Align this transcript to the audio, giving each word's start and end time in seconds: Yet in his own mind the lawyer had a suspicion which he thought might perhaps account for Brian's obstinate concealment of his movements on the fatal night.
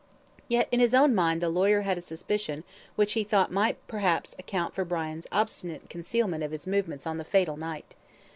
Yet 0.47 0.67
in 0.71 0.79
his 0.79 0.95
own 0.95 1.13
mind 1.13 1.41
the 1.43 1.49
lawyer 1.49 1.81
had 1.81 1.95
a 1.95 2.01
suspicion 2.01 2.63
which 2.95 3.13
he 3.13 3.23
thought 3.23 3.51
might 3.51 3.77
perhaps 3.87 4.35
account 4.39 4.73
for 4.73 4.83
Brian's 4.83 5.27
obstinate 5.31 5.91
concealment 5.91 6.43
of 6.43 6.49
his 6.49 6.65
movements 6.65 7.05
on 7.05 7.19
the 7.19 7.23
fatal 7.23 7.55
night. 7.55 7.95